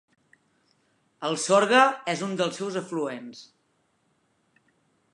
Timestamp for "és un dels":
2.15-2.59